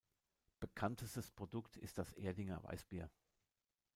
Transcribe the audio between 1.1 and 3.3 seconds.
Produkt ist das "Erdinger Weißbier".